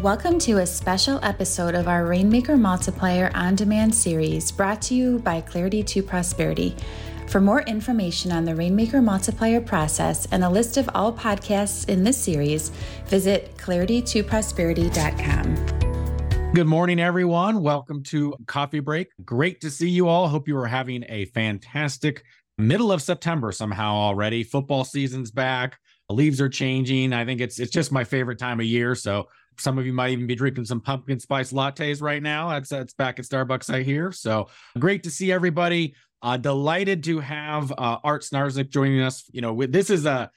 [0.00, 5.18] Welcome to a special episode of our Rainmaker Multiplier on Demand series brought to you
[5.18, 6.74] by Clarity to Prosperity.
[7.28, 12.04] For more information on the Rainmaker Multiplier process and a list of all podcasts in
[12.04, 12.70] this series,
[13.04, 16.52] visit claritytoprosperity.com.
[16.54, 17.62] Good morning, everyone.
[17.62, 19.08] Welcome to Coffee Break.
[19.26, 20.26] Great to see you all.
[20.26, 22.24] Hope you are having a fantastic
[22.56, 24.42] middle of September somehow already.
[24.42, 25.78] Football season's back.
[26.08, 27.12] Leaves are changing.
[27.12, 28.94] I think it's it's just my favorite time of year.
[28.94, 29.28] So
[29.58, 32.50] some of you might even be drinking some pumpkin spice lattes right now.
[32.50, 34.12] That's that's back at Starbucks, I hear.
[34.12, 34.48] So
[34.78, 35.94] great to see everybody.
[36.22, 39.24] Uh, delighted to have uh, Art Snarzyk joining us.
[39.32, 40.30] You know, with, this is a,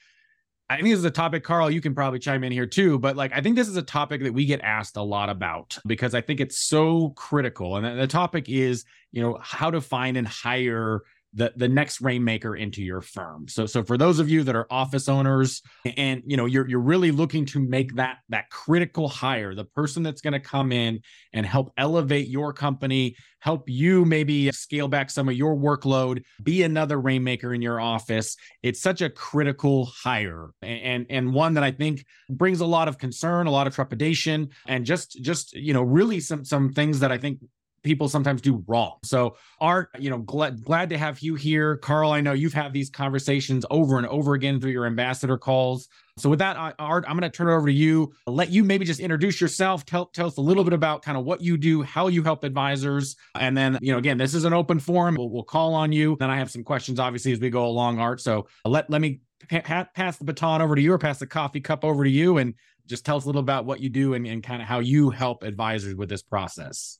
[0.68, 1.70] I think this is a topic, Carl.
[1.70, 2.98] You can probably chime in here too.
[2.98, 5.78] But like, I think this is a topic that we get asked a lot about
[5.86, 7.76] because I think it's so critical.
[7.76, 11.02] And the topic is, you know, how to find and hire
[11.36, 13.46] the the next rainmaker into your firm.
[13.46, 15.62] So so for those of you that are office owners
[15.96, 20.02] and you know you're you're really looking to make that that critical hire, the person
[20.02, 21.00] that's going to come in
[21.34, 26.62] and help elevate your company, help you maybe scale back some of your workload, be
[26.62, 28.36] another rainmaker in your office.
[28.62, 32.96] It's such a critical hire and and one that I think brings a lot of
[32.96, 37.12] concern, a lot of trepidation and just just you know really some some things that
[37.12, 37.40] I think
[37.86, 38.98] people sometimes do wrong.
[39.02, 41.76] So, Art, you know, glad glad to have you here.
[41.78, 45.88] Carl, I know you've had these conversations over and over again through your ambassador calls.
[46.18, 48.12] So, with that, Art, I'm going to turn it over to you.
[48.26, 49.86] Let you maybe just introduce yourself.
[49.86, 52.44] Tell tell us a little bit about kind of what you do, how you help
[52.44, 55.14] advisors, and then you know, again, this is an open forum.
[55.16, 56.16] We'll, we'll call on you.
[56.18, 58.20] Then I have some questions, obviously, as we go along, Art.
[58.20, 61.60] So let let me pa- pass the baton over to you, or pass the coffee
[61.60, 62.54] cup over to you, and
[62.86, 65.10] just tell us a little about what you do and, and kind of how you
[65.10, 66.98] help advisors with this process.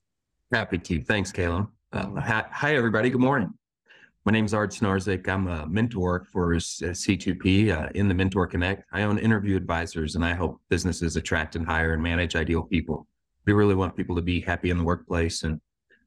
[0.53, 1.03] Happy to.
[1.03, 1.69] Thanks, Kalem.
[1.93, 3.11] Uh, hi, everybody.
[3.11, 3.53] Good morning.
[4.25, 5.27] My name is Art Snarzyk.
[5.29, 8.85] I'm a mentor for C2P uh, in the Mentor Connect.
[8.93, 13.09] I own InnerView Advisors and I help businesses attract and hire and manage ideal people.
[13.45, 15.61] We really want people to be happy in the workplace and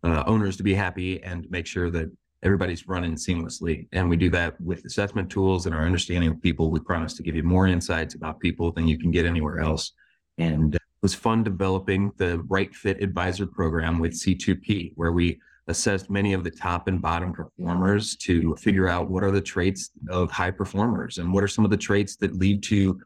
[0.04, 2.10] uh, owners to be happy and make sure that
[2.42, 3.90] everybody's running seamlessly.
[3.92, 6.72] And we do that with assessment tools and our understanding of people.
[6.72, 9.92] We promise to give you more insights about people than you can get anywhere else.
[10.38, 16.34] And was fun developing the Right Fit Advisor program with C2P, where we assessed many
[16.34, 20.52] of the top and bottom performers to figure out what are the traits of high
[20.52, 23.00] performers and what are some of the traits that lead to,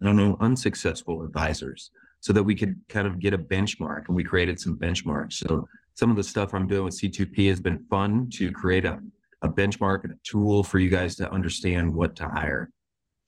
[0.00, 1.90] I don't know, unsuccessful advisors
[2.20, 5.34] so that we could kind of get a benchmark and we created some benchmarks.
[5.34, 8.98] So some of the stuff I'm doing with C2P has been fun to create a,
[9.42, 12.70] a benchmark and a tool for you guys to understand what to hire.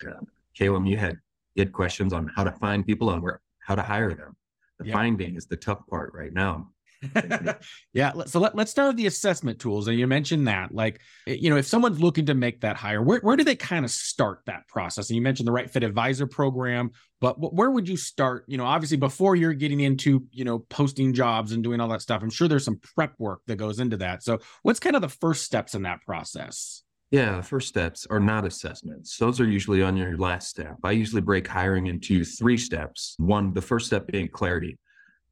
[0.05, 0.21] Uh,
[0.59, 1.19] Kalem, you had,
[1.55, 4.34] you had questions on how to find people and where how to hire them.
[4.79, 4.95] The yeah.
[4.95, 6.71] finding is the tough part right now.
[7.93, 8.12] yeah.
[8.27, 9.87] So let, let's start with the assessment tools.
[9.89, 13.21] And you mentioned that, like, you know, if someone's looking to make that hire, where,
[13.21, 15.11] where do they kind of start that process?
[15.11, 16.91] And you mentioned the Right Fit Advisor program,
[17.21, 18.45] but where would you start?
[18.49, 22.00] You know, obviously before you're getting into, you know, posting jobs and doing all that
[22.03, 24.23] stuff, I'm sure there's some prep work that goes into that.
[24.23, 26.83] So what's kind of the first steps in that process?
[27.11, 29.17] Yeah, first steps are not assessments.
[29.17, 30.77] Those are usually on your last step.
[30.85, 33.15] I usually break hiring into three steps.
[33.19, 34.79] One, the first step being clarity.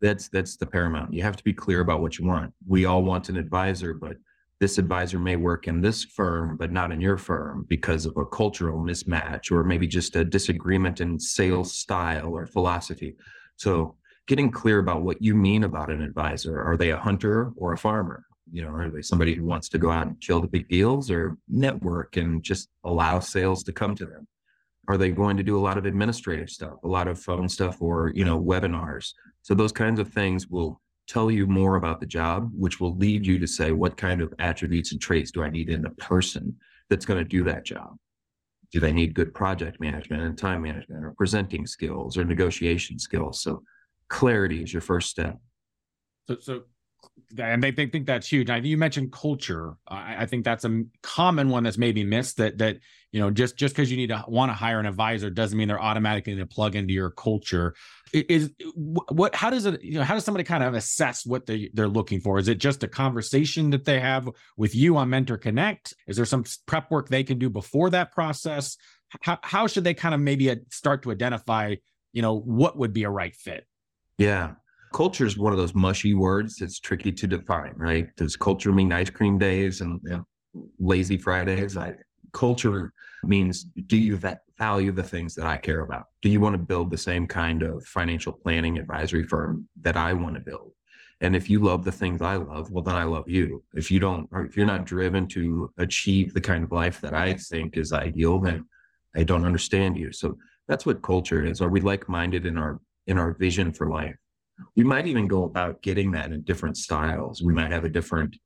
[0.00, 1.12] That's that's the paramount.
[1.12, 2.54] You have to be clear about what you want.
[2.66, 4.16] We all want an advisor, but
[4.58, 8.24] this advisor may work in this firm, but not in your firm because of a
[8.24, 13.16] cultural mismatch or maybe just a disagreement in sales style or philosophy.
[13.56, 16.58] So getting clear about what you mean about an advisor.
[16.62, 18.24] Are they a hunter or a farmer?
[18.50, 21.10] You know, are they somebody who wants to go out and kill the big deals
[21.10, 24.26] or network and just allow sales to come to them?
[24.88, 27.82] Are they going to do a lot of administrative stuff, a lot of phone stuff
[27.82, 29.12] or, you know, webinars?
[29.42, 33.26] So those kinds of things will tell you more about the job, which will lead
[33.26, 36.56] you to say, what kind of attributes and traits do I need in a person
[36.88, 37.96] that's going to do that job?
[38.72, 43.40] Do they need good project management and time management or presenting skills or negotiation skills?
[43.40, 43.62] So
[44.08, 45.38] clarity is your first step.
[46.28, 46.62] So, so
[47.38, 48.50] and they, they think that's huge.
[48.50, 49.74] I you mentioned culture.
[49.88, 52.36] I, I, think that's a common one that's maybe missed.
[52.36, 52.78] That that
[53.10, 55.68] you know just just because you need to want to hire an advisor doesn't mean
[55.68, 57.74] they're automatically going to plug into your culture.
[58.12, 59.34] Is what?
[59.34, 59.82] How does it?
[59.82, 62.38] You know, how does somebody kind of assess what they they're looking for?
[62.38, 65.94] Is it just a conversation that they have with you on Mentor Connect?
[66.06, 68.76] Is there some prep work they can do before that process?
[69.22, 71.76] How how should they kind of maybe uh, start to identify?
[72.12, 73.66] You know, what would be a right fit?
[74.16, 74.54] Yeah,
[74.96, 78.08] culture is one of those mushy words that's tricky to define, right?
[78.16, 80.26] Does culture mean ice cream days and you know,
[80.78, 81.76] lazy Fridays?
[81.76, 81.92] I,
[82.32, 84.18] culture means do you
[84.58, 86.04] value the things that I care about?
[86.22, 90.14] Do you want to build the same kind of financial planning advisory firm that I
[90.14, 90.72] want to build?
[91.20, 93.62] And if you love the things I love, well, then I love you.
[93.74, 97.12] If you don't, or if you're not driven to achieve the kind of life that
[97.12, 98.64] I think is ideal, then
[99.14, 100.10] I don't understand you.
[100.12, 100.38] So
[100.68, 101.60] that's what culture is.
[101.60, 104.16] Are we like minded in our in our vision for life?
[104.74, 107.42] We might even go about getting that in different styles.
[107.42, 108.36] We might have a different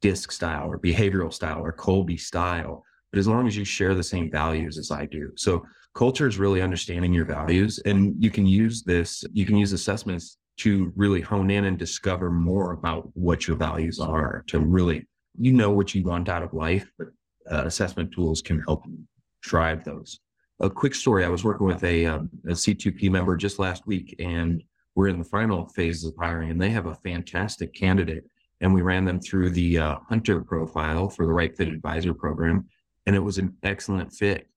[0.00, 4.02] disc style or behavioral style or Kolbe style, but as long as you share the
[4.02, 5.32] same values as I do.
[5.36, 5.64] So
[5.94, 10.38] culture is really understanding your values and you can use this, you can use assessments
[10.58, 15.06] to really hone in and discover more about what your values are to really,
[15.38, 17.08] you know, what you want out of life, but
[17.50, 18.98] uh, assessment tools can help you
[19.42, 20.20] drive those.
[20.60, 21.24] A quick story.
[21.24, 24.62] I was working with a, um, a C2P member just last week and
[24.94, 28.24] we're in the final phases of hiring and they have a fantastic candidate.
[28.60, 32.66] And we ran them through the uh, hunter profile for the right fit advisor program
[33.06, 34.48] and it was an excellent fit.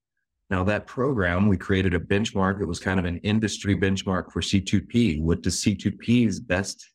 [0.50, 2.62] Now that program we created a benchmark.
[2.62, 6.89] It was kind of an industry benchmark for c2p what does c2p's best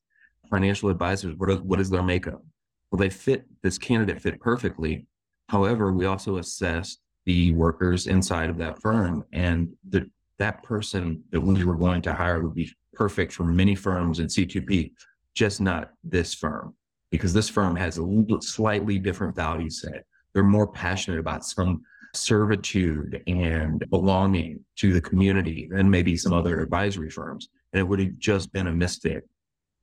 [0.50, 2.42] financial advisors what is, what is their makeup?
[2.90, 5.06] Well they fit this candidate fit perfectly.
[5.48, 11.40] However we also assessed the workers inside of that firm and the, that person that
[11.40, 14.92] we were going to hire would be perfect for many firms in c2p
[15.34, 16.74] just not this firm
[17.10, 20.04] because this firm has a slightly different value set.
[20.32, 21.82] They're more passionate about some
[22.14, 27.48] servitude and belonging to the community than maybe some other advisory firms.
[27.72, 29.22] And it would have just been a mistake.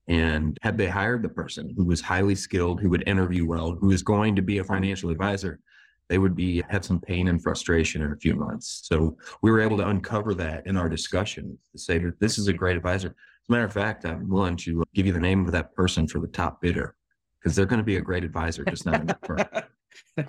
[0.07, 3.91] And had they hired the person who was highly skilled, who would interview well, who
[3.91, 5.59] is going to be a financial advisor,
[6.09, 8.81] they would be have some pain and frustration in a few months.
[8.83, 12.47] So we were able to uncover that in our discussion to say that this is
[12.47, 13.07] a great advisor.
[13.09, 16.07] As a matter of fact, I'm willing to give you the name of that person
[16.07, 16.95] for the top bidder
[17.39, 20.25] because they're going to be a great advisor, just not in the firm.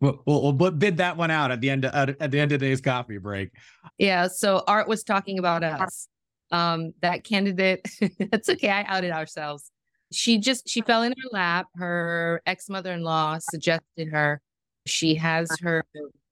[0.00, 2.60] We'll, we'll, we'll, bid that one out at the end of, at the end of
[2.60, 3.50] today's coffee break.
[3.98, 4.28] Yeah.
[4.28, 6.06] So Art was talking about us.
[6.52, 7.84] Um, that candidate.
[8.30, 8.70] that's okay.
[8.70, 9.70] I outed ourselves.
[10.12, 11.66] She just she fell in her lap.
[11.74, 14.40] Her ex mother in law suggested her.
[14.88, 15.84] She has her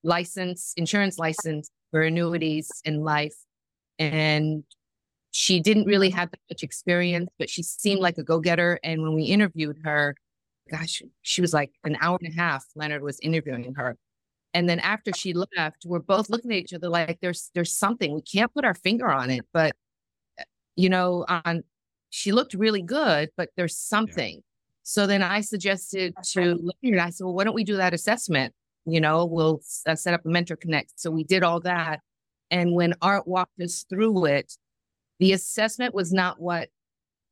[0.02, 3.36] license, insurance license for annuities in life,
[3.98, 4.64] and
[5.30, 8.80] she didn't really have that much experience, but she seemed like a go getter.
[8.82, 10.16] And when we interviewed her,
[10.70, 12.64] gosh, she was like an hour and a half.
[12.74, 13.96] Leonard was interviewing her.
[14.54, 18.14] And then after she left, we're both looking at each other like there's there's something.
[18.14, 19.76] We can't put our finger on it, but
[20.76, 21.64] you know, on
[22.10, 24.42] she looked really good, but there's something.
[24.88, 28.54] So then I suggested to Leonard, I said, well, why don't we do that assessment?
[28.84, 30.92] You know, we'll uh, set up a mentor connect.
[31.00, 32.02] So we did all that.
[32.52, 34.56] And when Art walked us through it,
[35.18, 36.68] the assessment was not what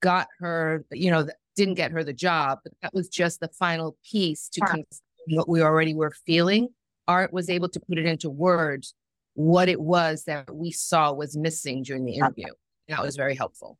[0.03, 3.97] got her, you know, didn't get her the job, but that was just the final
[4.11, 4.85] piece to confirm
[5.29, 6.71] what we already were feeling.
[7.07, 8.97] Art was able to put it into words
[9.35, 12.47] what it was that we saw was missing during the interview.
[12.89, 13.79] That was very helpful.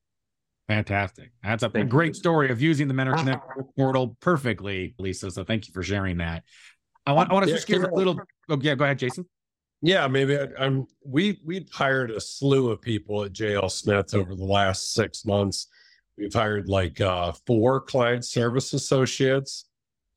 [0.69, 1.31] Fantastic.
[1.43, 3.43] That's a, a great story of using the Mentor Connect
[3.77, 5.31] portal perfectly, Lisa.
[5.31, 6.45] So thank you for sharing that.
[7.07, 8.19] I want I want to yeah, switch gears a little.
[8.49, 9.27] Oh, yeah, go ahead, Jason.
[9.83, 14.35] Yeah, maybe I, am We we've hired a slew of people at JL Smith over
[14.35, 15.69] the last six months
[16.17, 19.67] We've hired like uh, four client service associates,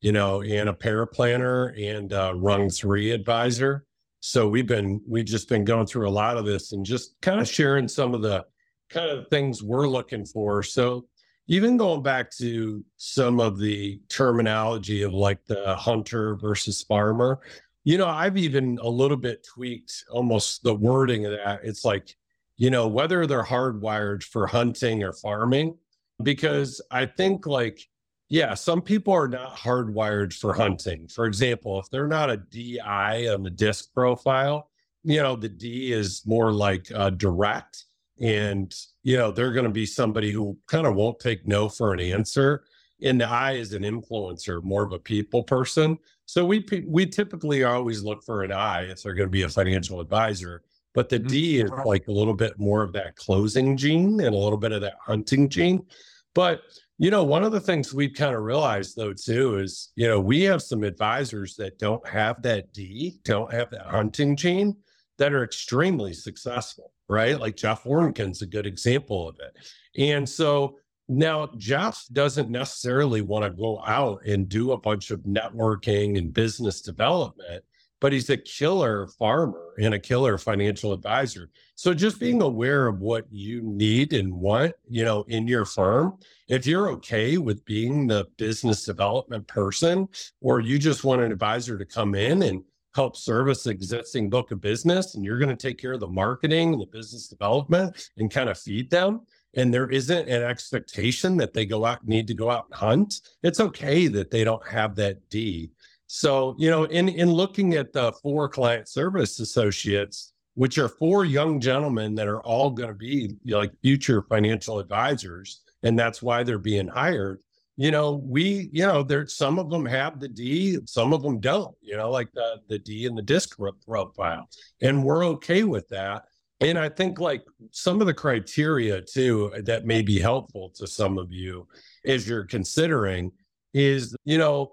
[0.00, 3.84] you know, and a paraplanner and a rung three advisor.
[4.20, 7.40] So we've been we've just been going through a lot of this and just kind
[7.40, 8.44] of sharing some of the
[8.88, 10.62] kind of things we're looking for.
[10.62, 11.06] So
[11.46, 17.40] even going back to some of the terminology of like the hunter versus farmer,
[17.84, 21.60] you know, I've even a little bit tweaked almost the wording of that.
[21.62, 22.14] It's like,
[22.56, 25.78] you know, whether they're hardwired for hunting or farming,
[26.22, 27.80] because I think like
[28.28, 31.08] yeah, some people are not hardwired for hunting.
[31.08, 34.70] For example, if they're not a DI on the disc profile,
[35.02, 37.84] you know, the D is more like uh, direct.
[38.20, 41.92] And, you know, they're going to be somebody who kind of won't take no for
[41.92, 42.64] an answer.
[43.02, 45.98] And the I is an influencer, more of a people person.
[46.26, 49.48] So we we typically always look for an I if they're going to be a
[49.48, 50.62] financial advisor.
[50.94, 51.28] But the mm-hmm.
[51.28, 54.72] D is like a little bit more of that closing gene and a little bit
[54.72, 55.86] of that hunting gene.
[56.34, 56.62] But
[56.98, 60.18] you know, one of the things we've kind of realized though too is, you know,
[60.18, 64.76] we have some advisors that don't have that D, don't have that hunting gene
[65.18, 67.38] that are extremely successful, right?
[67.38, 69.56] Like Jeff Warrenkin's a good example of it.
[70.00, 75.20] And so now Jeff doesn't necessarily want to go out and do a bunch of
[75.20, 77.64] networking and business development
[78.00, 81.50] but he's a killer farmer and a killer financial advisor.
[81.74, 86.18] So just being aware of what you need and want, you know, in your firm.
[86.48, 90.08] If you're okay with being the business development person,
[90.40, 92.62] or you just want an advisor to come in and
[92.94, 96.78] help service existing book of business, and you're going to take care of the marketing,
[96.78, 99.20] the business development, and kind of feed them.
[99.54, 103.20] And there isn't an expectation that they go out, need to go out and hunt.
[103.42, 105.70] It's okay that they don't have that D
[106.08, 111.26] so, you know, in in looking at the four client service associates, which are four
[111.26, 115.60] young gentlemen that are all going to be like future financial advisors.
[115.82, 117.40] And that's why they're being hired.
[117.80, 121.38] You know, we, you know, there's some of them have the D, some of them
[121.38, 123.56] don't, you know, like the, the D and the disc
[123.86, 124.48] profile.
[124.82, 126.24] And we're okay with that.
[126.60, 130.88] And I think like some of the criteria too uh, that may be helpful to
[130.88, 131.68] some of you
[132.04, 133.30] as you're considering
[133.74, 134.72] is, you know,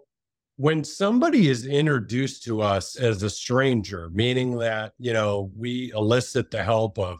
[0.57, 6.49] when somebody is introduced to us as a stranger, meaning that, you know, we elicit
[6.49, 7.19] the help of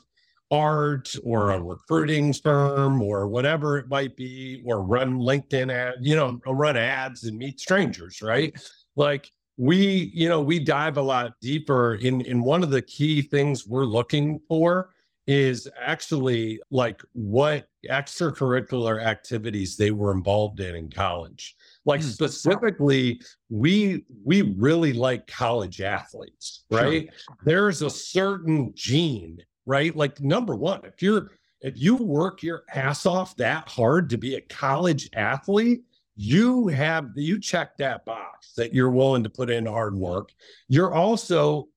[0.52, 6.16] art or a recruiting firm or whatever it might be, or run LinkedIn ad, you
[6.16, 8.54] know, run ads and meet strangers, right?
[8.96, 13.22] Like we, you know, we dive a lot deeper in in one of the key
[13.22, 14.92] things we're looking for
[15.28, 22.04] is actually like what extracurricular activities they were involved in in college like mm.
[22.04, 27.38] specifically we we really like college athletes right sure.
[27.44, 29.96] there's a certain gene right?
[29.96, 31.32] Like number one if you're
[31.62, 35.84] if you work your ass off that hard to be a college athlete
[36.16, 40.32] you have you check that box that you're willing to put in hard work.
[40.70, 41.68] You're also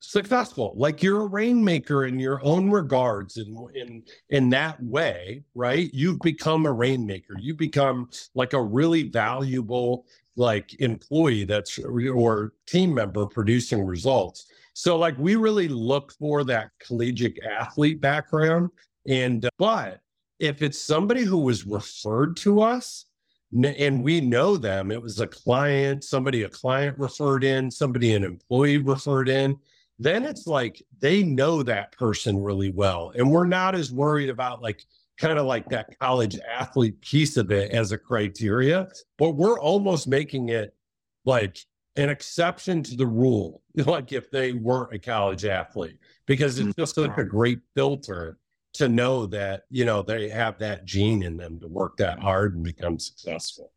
[0.00, 0.72] successful.
[0.76, 5.90] Like you're a rainmaker in your own regards in in in that way right?
[5.92, 7.36] You've become a rainmaker.
[7.38, 14.46] You become like a really valuable like employee that's or team member producing results
[14.78, 18.70] so like we really look for that collegiate athlete background
[19.06, 20.00] and uh, but
[20.38, 23.06] if it's somebody who was referred to us
[23.64, 28.24] and we know them it was a client somebody a client referred in somebody an
[28.24, 29.58] employee referred in
[29.98, 33.12] then it's like they know that person really well.
[33.16, 34.84] And we're not as worried about like
[35.18, 40.06] kind of like that college athlete piece of it as a criteria, but we're almost
[40.06, 40.74] making it
[41.24, 41.58] like
[41.98, 46.96] an exception to the rule, like if they weren't a college athlete, because it's just
[46.96, 47.20] like mm-hmm.
[47.20, 48.38] a great filter
[48.74, 52.54] to know that, you know, they have that gene in them to work that hard
[52.54, 53.72] and become successful.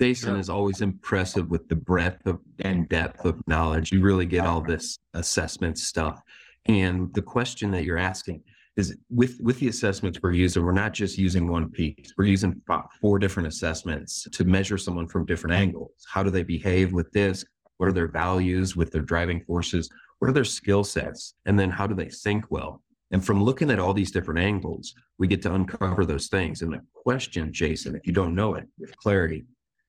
[0.00, 0.38] Jason sure.
[0.38, 3.92] is always impressive with the breadth of, and depth of knowledge.
[3.92, 6.20] You really get all this assessment stuff.
[6.66, 8.42] And the question that you're asking
[8.76, 12.12] is with with the assessments we're using, we're not just using one piece.
[12.18, 12.60] We're using
[13.00, 15.92] four different assessments to measure someone from different angles.
[16.12, 17.44] How do they behave with this?
[17.76, 19.88] What are their values with their driving forces?
[20.18, 21.34] What are their skill sets?
[21.46, 22.82] And then how do they think well?
[23.10, 26.62] And from looking at all these different angles, we get to uncover those things.
[26.62, 29.44] And the question, Jason, if you don't know it with clarity,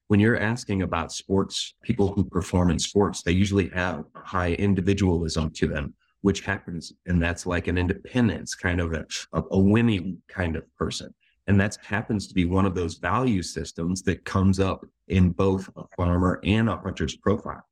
[0.08, 5.50] when you're asking about sports, people who perform in sports, they usually have high individualism
[5.52, 6.92] to them, which happens.
[7.06, 9.06] And that's like an independence kind of a,
[9.52, 11.14] a winning kind of person.
[11.46, 15.70] And that happens to be one of those value systems that comes up in both
[15.78, 17.64] a farmer and a hunter's profile.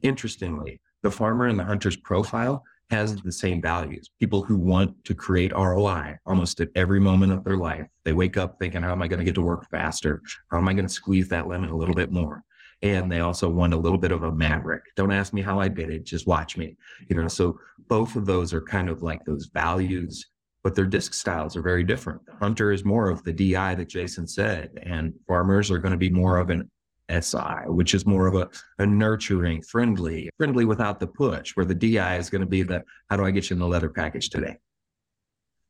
[0.00, 4.08] Interestingly, the farmer and the hunter's profile has the same values.
[4.20, 7.86] People who want to create ROI almost at every moment of their life.
[8.06, 10.22] They wake up thinking, how am I going to get to work faster?
[10.50, 12.42] How am I going to squeeze that lemon a little bit more?
[12.82, 14.84] And they also want a little bit of a maverick.
[14.96, 16.04] Don't ask me how I did it.
[16.04, 16.76] Just watch me.
[17.08, 20.26] You know, so both of those are kind of like those values,
[20.62, 22.20] but their disc styles are very different.
[22.38, 26.10] Hunter is more of the DI that Jason said, and farmers are going to be
[26.10, 26.70] more of an
[27.08, 31.74] SI, which is more of a, a nurturing, friendly, friendly without the push, where the
[31.74, 34.28] DI is going to be the how do I get you in the leather package
[34.28, 34.56] today?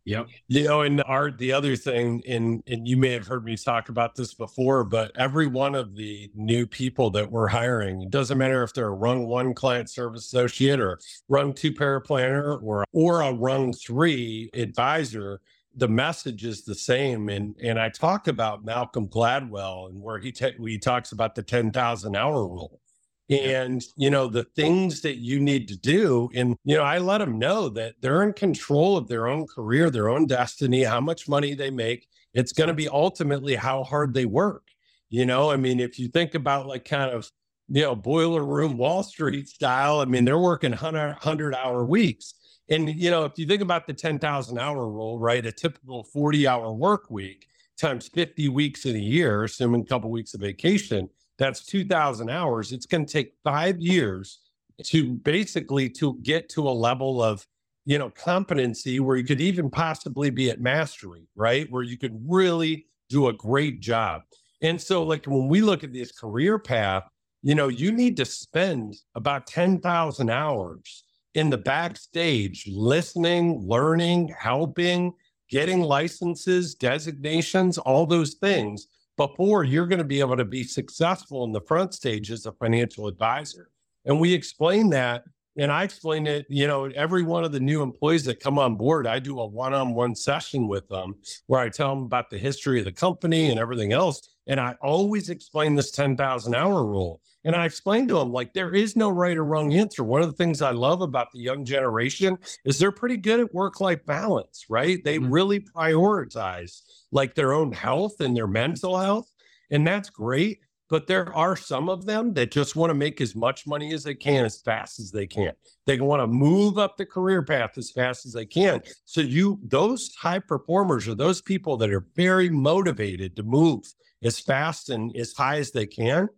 [0.06, 0.28] Yep.
[0.46, 3.88] You know, and art, the other thing, and and you may have heard me talk
[3.88, 8.38] about this before, but every one of the new people that we're hiring, it doesn't
[8.38, 13.22] matter if they're a rung one client service associate or rung two paraplanner or or
[13.22, 15.40] a rung three advisor,
[15.74, 17.28] the message is the same.
[17.28, 21.42] And and I talk about Malcolm Gladwell and where he ta- he talks about the
[21.42, 22.80] ten thousand hour rule,
[23.28, 26.28] and you know the things that you need to do.
[26.34, 29.90] And you know I let them know that they're in control of their own career,
[29.90, 32.08] their own destiny, how much money they make.
[32.34, 34.64] It's going to be ultimately how hard they work.
[35.08, 37.30] You know, I mean, if you think about like kind of
[37.68, 41.84] you know boiler room Wall Street style, I mean, they're working 100, uh, 100 hour
[41.84, 42.34] weeks
[42.68, 46.46] and you know, if you think about the 10,000 hour rule, right, a typical 40
[46.46, 47.46] hour work week
[47.78, 52.72] times 50 weeks in a year, assuming a couple weeks of vacation, that's 2,000 hours.
[52.72, 54.40] It's going to take five years
[54.84, 57.46] to basically to get to a level of
[57.84, 62.18] you know competency where you could even possibly be at mastery, right, where you could
[62.26, 64.22] really do a great job.
[64.62, 67.04] And so, like when we look at this career path,
[67.42, 75.12] you know, you need to spend about 10,000 hours in the backstage, listening, learning, helping,
[75.48, 81.44] getting licenses, designations, all those things before you're going to be able to be successful
[81.44, 83.70] in the front stage as a financial advisor.
[84.04, 85.24] And we explain that
[85.58, 88.76] And I explain it, you know, every one of the new employees that come on
[88.76, 91.14] board, I do a one on one session with them
[91.46, 94.28] where I tell them about the history of the company and everything else.
[94.46, 97.20] And I always explain this 10,000 hour rule.
[97.44, 100.02] And I explain to them, like, there is no right or wrong answer.
[100.02, 103.54] One of the things I love about the young generation is they're pretty good at
[103.54, 105.02] work life balance, right?
[105.04, 105.30] They mm-hmm.
[105.30, 106.82] really prioritize
[107.12, 109.30] like their own health and their mental health.
[109.70, 110.58] And that's great
[110.88, 114.04] but there are some of them that just want to make as much money as
[114.04, 115.52] they can as fast as they can.
[115.86, 118.82] They want to move up the career path as fast as they can.
[119.04, 123.84] So you those high performers are those people that are very motivated to move
[124.22, 126.28] as fast and as high as they can.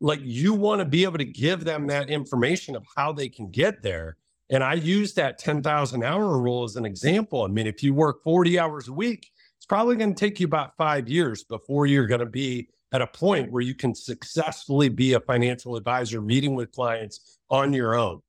[0.00, 3.50] Like you want to be able to give them that information of how they can
[3.50, 4.16] get there.
[4.50, 7.42] And I use that 10,000 hour rule as an example.
[7.42, 10.46] I mean, if you work 40 hours a week, it's probably going to take you
[10.46, 14.88] about five years before you're going to be at a point where you can successfully
[14.88, 18.20] be a financial advisor meeting with clients on your own.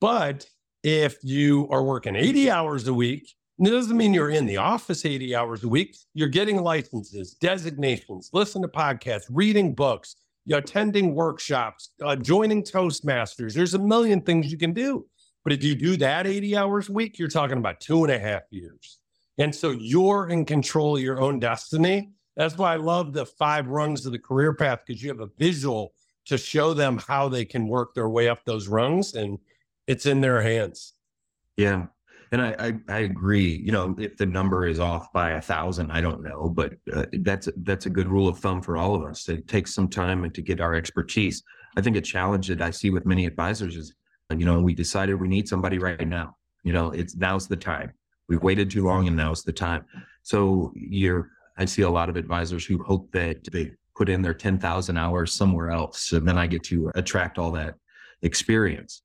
[0.00, 0.46] But
[0.82, 5.04] if you are working 80 hours a week, it doesn't mean you're in the office
[5.04, 5.96] 80 hours a week.
[6.14, 13.54] You're getting licenses, designations, listening to podcasts, reading books, you're attending workshops, uh, joining Toastmasters.
[13.54, 15.06] There's a million things you can do.
[15.44, 18.18] But if you do that 80 hours a week, you're talking about two and a
[18.18, 18.98] half years.
[19.38, 22.10] And so you're in control of your own destiny.
[22.36, 25.30] That's why I love the five rungs of the career path because you have a
[25.38, 25.92] visual
[26.26, 29.38] to show them how they can work their way up those rungs and
[29.86, 30.94] it's in their hands.
[31.56, 31.86] Yeah.
[32.30, 33.60] And I, I, I agree.
[33.62, 37.04] You know, if the number is off by a thousand, I don't know, but uh,
[37.20, 39.28] that's that's a good rule of thumb for all of us.
[39.28, 41.42] It takes some time and to get our expertise.
[41.76, 43.94] I think a challenge that I see with many advisors is,
[44.34, 46.36] you know, we decided we need somebody right now.
[46.64, 47.92] You know, it's now's the time.
[48.28, 49.84] We've waited too long, and now's the time.
[50.22, 54.34] So you're I see a lot of advisors who hope that they put in their
[54.34, 56.12] 10,000 hours somewhere else.
[56.12, 57.74] And then I get to attract all that
[58.22, 59.02] experience.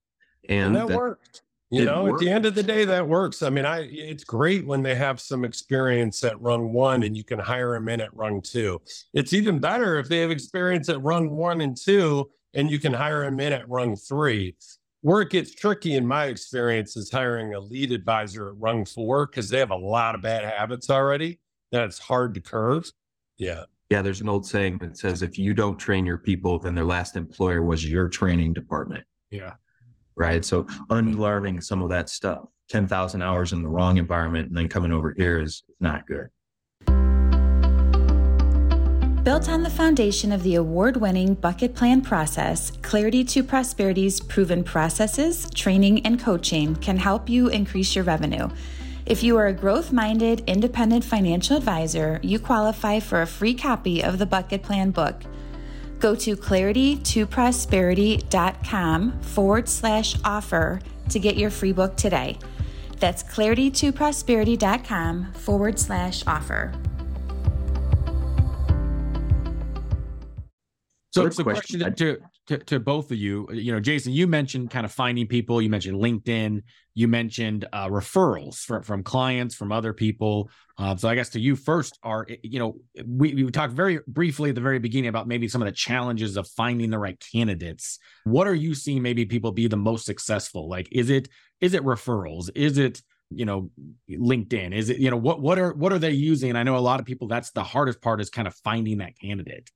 [0.48, 1.42] And, and that, that, worked.
[1.70, 2.22] You know, worked.
[2.22, 3.44] at the end of the day, that works.
[3.44, 7.26] I mean, I it's great when they have some experience at rung one and you
[7.26, 8.82] can hire them in at rung two.
[9.14, 12.94] It's even better if they have experience at rung one and two and you can
[12.94, 14.56] hire them in at rung three.
[15.02, 19.28] Where it gets tricky in my experience is hiring a lead advisor at rung four
[19.28, 21.40] because they have a lot of bad habits already
[21.72, 22.92] that's hard to curve.
[23.38, 23.64] Yeah.
[23.90, 26.84] Yeah, there's an old saying that says if you don't train your people, then their
[26.84, 29.06] last employer was your training department.
[29.32, 29.54] Yeah.
[30.16, 30.44] Right.
[30.44, 34.92] So unlearning some of that stuff, 10,000 hours in the wrong environment and then coming
[34.92, 36.28] over here is not good.
[39.24, 44.64] Built on the foundation of the award winning bucket plan process, Clarity to Prosperity's proven
[44.64, 48.48] processes, training, and coaching can help you increase your revenue
[49.08, 54.04] if you are a growth minded, independent financial advisor, you qualify for a free copy
[54.04, 55.22] of the Bucket Plan book.
[56.00, 62.38] Go to claritytoprosperity.com forward slash offer to get your free book today.
[63.00, 66.74] That's claritytoprosperity.com forward slash offer.
[71.12, 72.18] So it's a question, question to,
[72.58, 73.48] to, to both of you.
[73.52, 75.62] You know, Jason, you mentioned kind of finding people.
[75.62, 76.62] You mentioned LinkedIn.
[76.98, 80.50] You mentioned uh, referrals from from clients, from other people.
[80.80, 84.50] Uh, so I guess to you first, are you know, we we talked very briefly
[84.50, 88.00] at the very beginning about maybe some of the challenges of finding the right candidates.
[88.24, 89.04] What are you seeing?
[89.04, 90.68] Maybe people be the most successful.
[90.68, 91.30] Like, is it
[91.62, 92.50] is it referrals?
[92.56, 93.70] Is it you know
[94.10, 96.80] linkedin is it you know what what are what are they using i know a
[96.80, 99.70] lot of people that's the hardest part is kind of finding that candidate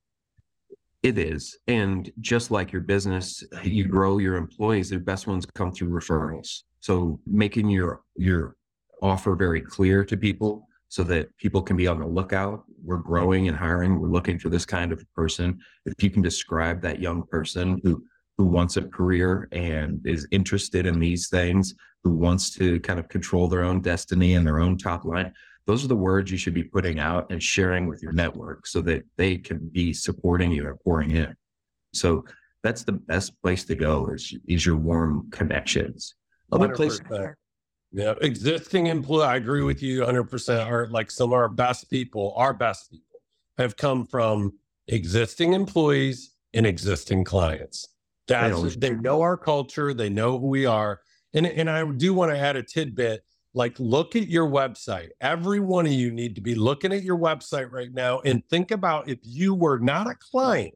[1.04, 1.58] it is.
[1.68, 6.62] And just like your business, you grow your employees, the best ones come through referrals.
[6.82, 8.56] So making your your
[9.02, 12.66] offer very clear to people so that people can be on the lookout.
[12.84, 14.00] We're growing and hiring.
[14.00, 15.60] We're looking for this kind of person.
[15.86, 18.04] If you can describe that young person who
[18.38, 23.08] who wants a career and is interested in these things, who wants to kind of
[23.08, 25.32] control their own destiny and their own top line,
[25.68, 28.82] those are the words you should be putting out and sharing with your network so
[28.82, 31.36] that they can be supporting you and pouring in.
[31.94, 32.26] So
[32.64, 36.16] that's the best place to go is, is your warm connections.
[36.52, 37.02] Other places.
[37.94, 39.26] Yeah, existing employee.
[39.26, 40.66] I agree with you 100%.
[40.66, 43.20] Are like some of our best people, our best people
[43.58, 44.54] have come from
[44.88, 47.88] existing employees and existing clients.
[48.28, 51.02] That's they know our culture, they know who we are.
[51.34, 55.60] And and I do want to add a tidbit like look at your website every
[55.60, 59.10] one of you need to be looking at your website right now and think about
[59.10, 60.74] if you were not a client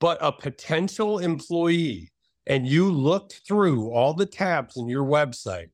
[0.00, 2.10] but a potential employee
[2.46, 5.68] and you looked through all the tabs in your website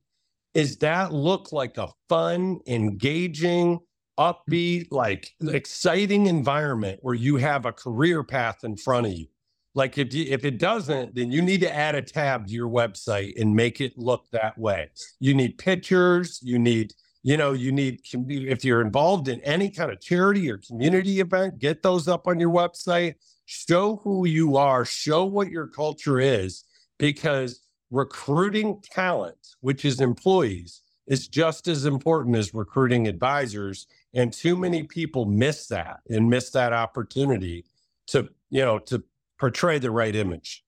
[0.53, 3.79] is that look like a fun engaging
[4.19, 9.25] upbeat like exciting environment where you have a career path in front of you
[9.73, 12.69] Like if you, if it doesn't, then you need to add a tab to your
[12.69, 14.89] website and make it look that way.
[15.19, 16.39] You need pictures.
[16.43, 20.57] You need you know you need if you're involved in any kind of charity or
[20.57, 23.15] community event, get those up on your website.
[23.45, 24.85] Show who you are.
[24.85, 26.63] Show what your culture is,
[26.97, 33.87] because recruiting talent, which is employees, is just as important as recruiting advisors.
[34.13, 37.65] And too many people miss that and miss that opportunity
[38.07, 39.03] to you know to
[39.39, 40.63] portray the right image.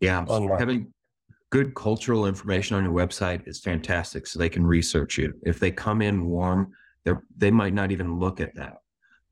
[0.00, 0.24] Yeah.
[0.24, 0.58] Online.
[0.58, 0.92] Having
[1.50, 5.32] good cultural information on your website is fantastic so they can research you.
[5.44, 6.72] If they come in warm,
[7.04, 8.82] they they might not even look at that.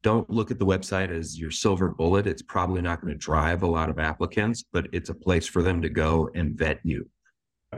[0.05, 2.27] Don't look at the website as your silver bullet.
[2.27, 5.62] It's probably not going to drive a lot of applicants, but it's a place for
[5.62, 7.09] them to go and vet you.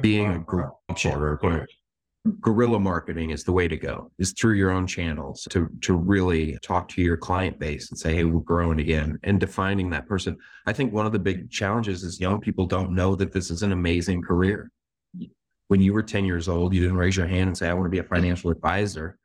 [0.01, 0.75] Being a group
[2.41, 6.59] guerrilla marketing is the way to go is through your own channels to to really
[6.61, 10.37] talk to your client base and say hey we're growing again and defining that person
[10.67, 13.63] i think one of the big challenges is young people don't know that this is
[13.63, 14.71] an amazing career
[15.69, 17.87] when you were 10 years old you didn't raise your hand and say i want
[17.87, 19.17] to be a financial advisor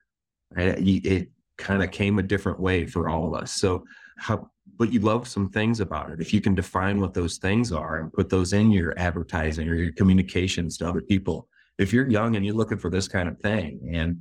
[0.55, 0.77] right?
[0.77, 1.29] it
[1.61, 3.83] kind of came a different way for all of us so
[4.17, 7.71] how but you love some things about it if you can define what those things
[7.71, 11.47] are and put those in your advertising or your communications to other people
[11.81, 14.17] if you're young and you're looking for this kind of thing, and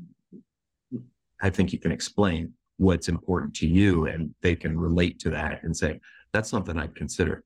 [1.43, 5.63] I think you can explain what's important to you and they can relate to that
[5.63, 6.01] and say,
[6.33, 7.45] that's something I'd consider.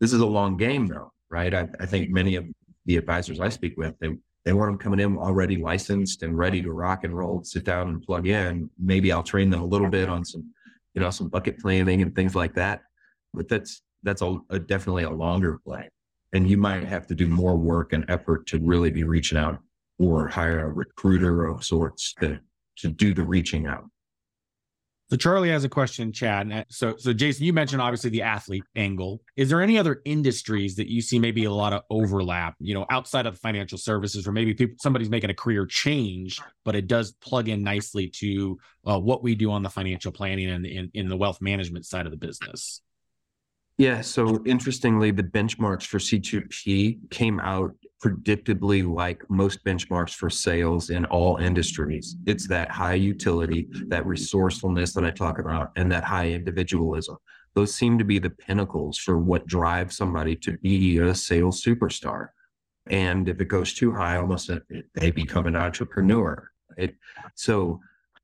[0.00, 1.52] This is a long game though, right?
[1.52, 2.46] I, I think many of
[2.86, 4.16] the advisors I speak with, they,
[4.50, 7.88] they want them coming in already licensed and ready to rock and roll, sit down
[7.88, 8.68] and plug in.
[8.80, 10.52] Maybe I'll train them a little bit on some,
[10.92, 12.82] you know, some bucket planning and things like that.
[13.32, 15.88] But that's, that's a, a definitely a longer play
[16.32, 19.60] and you might have to do more work and effort to really be reaching out
[20.00, 22.40] or hire a recruiter of sorts to,
[22.78, 23.84] to do the reaching out.
[25.10, 26.66] So Charlie has a question, Chad.
[26.68, 29.20] So, so Jason, you mentioned obviously the athlete angle.
[29.36, 32.54] Is there any other industries that you see maybe a lot of overlap?
[32.60, 36.40] You know, outside of the financial services, or maybe people, somebody's making a career change,
[36.64, 40.48] but it does plug in nicely to uh, what we do on the financial planning
[40.48, 42.80] and in, in the wealth management side of the business.
[43.78, 44.02] Yeah.
[44.02, 51.04] So interestingly, the benchmarks for C2P came out predictably like most benchmarks for sales in
[51.06, 52.16] all industries.
[52.26, 57.18] It's that high utility, that resourcefulness that I talk about, and that high individualism.
[57.54, 62.28] Those seem to be the pinnacles for what drives somebody to be a sales superstar.
[62.88, 64.50] And if it goes too high, almost
[64.94, 66.50] they become an entrepreneur.
[66.78, 66.94] Right?
[67.34, 67.80] So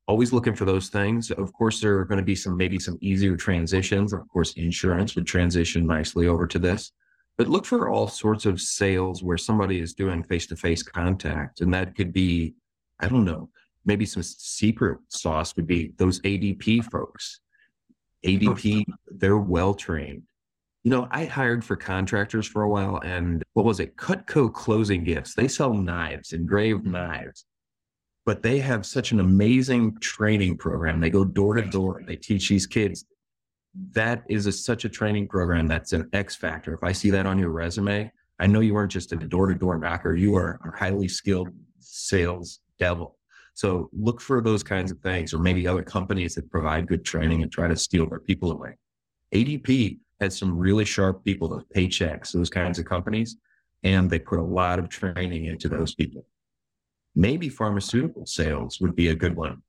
[0.09, 1.31] always looking for those things.
[1.31, 4.13] Of course, there are going to be some maybe some easier transitions.
[4.13, 6.93] Of course, insurance would transition nicely over to this.
[7.39, 11.61] But look for all sorts of sales where somebody is doing face to face contact.
[11.61, 12.55] And that could be,
[13.01, 13.51] I don't know,
[13.85, 17.41] maybe some secret sauce would be those ADP folks.
[18.25, 20.23] ADP, they're well trained.
[20.83, 23.97] You know, I hired for contractors for a while and what was it?
[23.97, 25.35] Cutco Closing Gifts.
[25.35, 26.93] They sell knives, engraved mm-hmm.
[26.93, 27.45] knives
[28.27, 31.01] but they have such an amazing training program.
[31.01, 32.03] They go door to door.
[32.05, 33.07] They teach these kids.
[33.93, 35.67] That is a, such a training program.
[35.67, 36.75] That's an X factor.
[36.75, 39.55] If I see that on your resume, I know you weren't just a door to
[39.55, 40.15] door knocker.
[40.15, 43.19] You are a highly skilled sales devil.
[43.55, 47.43] So look for those kinds of things, or maybe other companies that provide good training
[47.43, 48.77] and try to steal their people away.
[49.35, 53.37] ADP has some really sharp people, those paychecks, those kinds of companies,
[53.83, 56.27] and they put a lot of training into those people
[57.17, 59.63] maybe pharmaceutical sales would be a good one.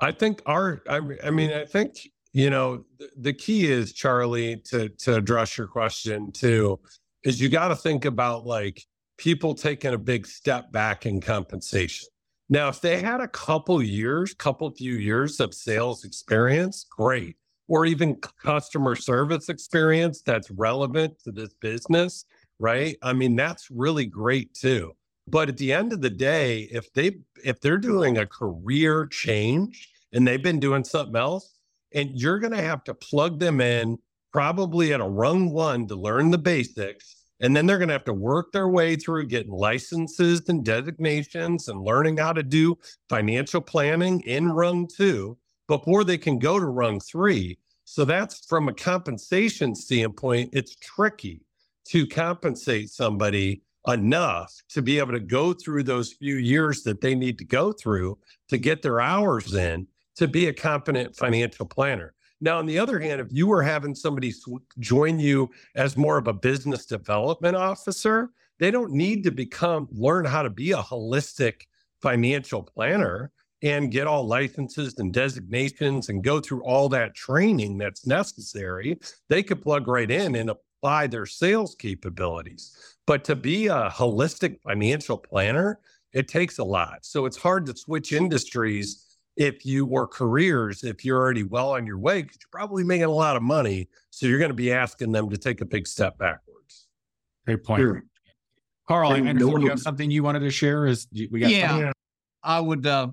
[0.00, 4.56] I think our, I, I mean, I think, you know, the, the key is, Charlie,
[4.66, 6.78] to, to address your question too,
[7.24, 8.84] is you got to think about like
[9.18, 12.08] people taking a big step back in compensation.
[12.48, 17.36] Now, if they had a couple years, couple few years of sales experience, great.
[17.68, 22.24] Or even customer service experience that's relevant to this business,
[22.58, 22.96] right?
[23.02, 24.96] I mean, that's really great too.
[25.28, 29.88] But at the end of the day, if they if they're doing a career change
[30.12, 31.59] and they've been doing something else,
[31.92, 33.98] and you're going to have to plug them in
[34.32, 37.16] probably at a rung one to learn the basics.
[37.40, 41.68] And then they're going to have to work their way through getting licenses and designations
[41.68, 42.76] and learning how to do
[43.08, 47.58] financial planning in rung two before they can go to rung three.
[47.84, 51.40] So that's from a compensation standpoint, it's tricky
[51.86, 57.14] to compensate somebody enough to be able to go through those few years that they
[57.14, 62.14] need to go through to get their hours in to be a competent financial planner.
[62.40, 64.32] Now, on the other hand, if you were having somebody
[64.78, 70.24] join you as more of a business development officer, they don't need to become learn
[70.24, 71.62] how to be a holistic
[72.00, 73.30] financial planner
[73.62, 78.98] and get all licenses and designations and go through all that training that's necessary.
[79.28, 82.96] They could plug right in and apply their sales capabilities.
[83.06, 85.80] But to be a holistic financial planner,
[86.12, 87.04] it takes a lot.
[87.04, 89.09] So it's hard to switch industries
[89.40, 93.04] if you or careers if you're already well on your way because you're probably making
[93.04, 93.88] a lot of money.
[94.10, 96.88] So you're going to be asking them to take a big step backwards.
[97.46, 97.80] Great point.
[97.80, 98.04] Sure.
[98.86, 100.86] Carl, I And understand no you have something you wanted to share.
[100.86, 101.70] Is we got Yeah.
[101.70, 101.92] something?
[102.42, 103.08] I would uh,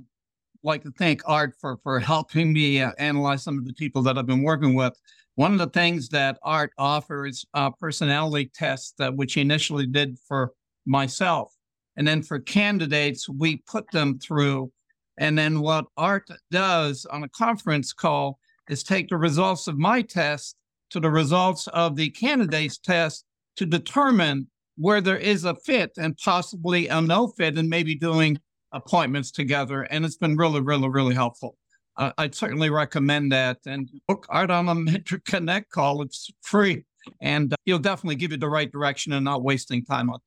[0.63, 4.17] like to thank Art for for helping me uh, analyze some of the people that
[4.17, 4.99] I've been working with.
[5.35, 10.17] One of the things that Art offers uh, personality tests that which he initially did
[10.27, 10.51] for
[10.85, 11.53] myself,
[11.95, 14.71] and then for candidates we put them through,
[15.17, 20.01] and then what Art does on a conference call is take the results of my
[20.01, 20.55] test
[20.89, 23.25] to the results of the candidate's test
[23.57, 28.39] to determine where there is a fit and possibly a no fit, and maybe doing
[28.73, 31.57] appointments together, and it's been really, really, really helpful.
[31.95, 33.57] Uh, I'd certainly recommend that.
[33.65, 36.03] And book Art on a Mentor Connect call.
[36.03, 36.83] It's free,
[37.21, 40.19] and uh, he'll definitely give you the right direction and not wasting time on.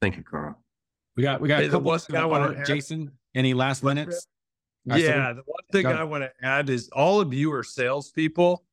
[0.00, 0.58] Thank you, Carl.
[1.16, 1.90] We got we got Hey, a the couple.
[1.90, 4.26] one thing I wanna uh, Jason, any last What's minutes?
[4.88, 7.62] So we- Yeah, the one thing I want to add is all of you are
[7.64, 8.64] salespeople.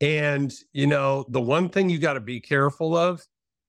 [0.00, 3.22] And, you know, the one thing you got to be careful of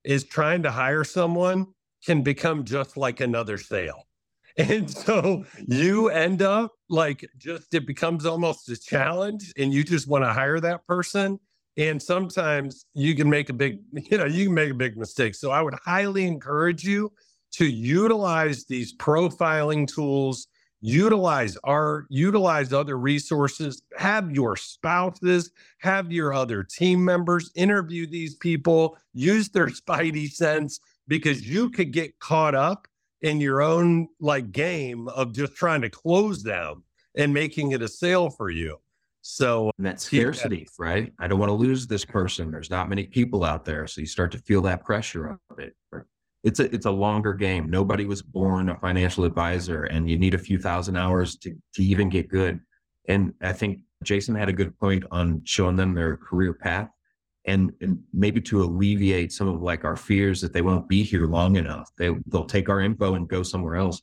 [0.04, 1.68] is trying to hire someone
[2.06, 4.04] can become just like another sale.
[4.58, 10.08] And so you end up like just it becomes almost a challenge and you just
[10.08, 11.40] want to hire that person.
[11.76, 15.36] And sometimes you can make a big, you know, you can make a big mistake.
[15.36, 17.12] So I would highly encourage you
[17.56, 20.48] to utilize these profiling tools
[20.82, 28.36] utilize our utilize other resources have your spouses have your other team members interview these
[28.36, 32.88] people use their spidey sense because you could get caught up
[33.22, 36.84] in your own like game of just trying to close them
[37.18, 38.78] and making it a sale for you
[39.28, 41.12] so And that scarcity, right?
[41.18, 42.52] I don't want to lose this person.
[42.52, 43.88] There's not many people out there.
[43.88, 45.76] So you start to feel that pressure of it.
[46.46, 47.70] It's a it's a longer game.
[47.72, 51.84] Nobody was born a financial advisor and you need a few thousand hours to, to
[51.84, 52.60] even get good.
[53.08, 56.90] And I think Jason had a good point on showing them their career path
[57.48, 61.26] and, and maybe to alleviate some of like our fears that they won't be here
[61.26, 61.90] long enough.
[61.98, 64.02] They they'll take our info and go somewhere else.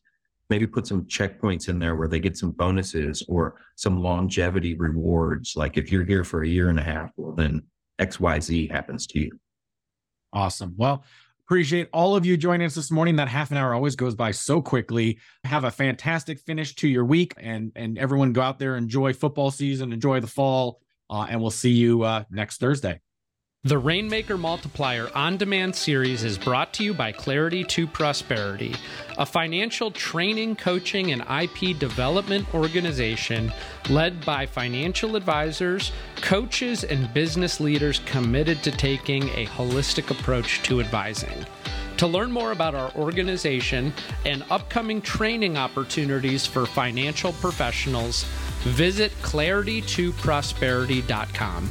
[0.50, 5.54] Maybe put some checkpoints in there where they get some bonuses or some longevity rewards.
[5.54, 7.62] Like if you're here for a year and a half, well, then
[8.00, 9.38] XYZ happens to you.
[10.32, 10.74] Awesome.
[10.76, 11.04] Well,
[11.52, 13.16] appreciate all of you joining us this morning.
[13.16, 15.18] That half an hour always goes by so quickly.
[15.44, 19.50] Have a fantastic finish to your week, and and everyone go out there enjoy football
[19.50, 23.02] season, enjoy the fall, uh, and we'll see you uh, next Thursday.
[23.64, 28.74] The Rainmaker Multiplier on demand series is brought to you by Clarity to Prosperity,
[29.16, 33.52] a financial training, coaching, and IP development organization
[33.88, 40.80] led by financial advisors, coaches, and business leaders committed to taking a holistic approach to
[40.80, 41.46] advising.
[41.98, 43.92] To learn more about our organization
[44.26, 48.24] and upcoming training opportunities for financial professionals,
[48.64, 51.70] visit claritytoprosperity.com.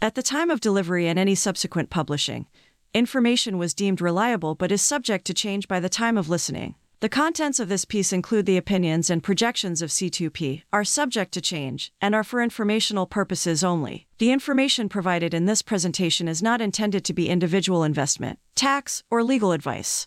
[0.00, 2.46] At the time of delivery and any subsequent publishing,
[2.94, 6.76] information was deemed reliable but is subject to change by the time of listening.
[7.00, 11.40] The contents of this piece include the opinions and projections of C2P, are subject to
[11.40, 14.06] change, and are for informational purposes only.
[14.18, 19.24] The information provided in this presentation is not intended to be individual investment, tax, or
[19.24, 20.06] legal advice.